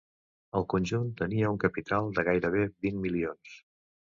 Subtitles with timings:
[0.59, 3.57] El conjunt tenia un capital de gairebé vint milions.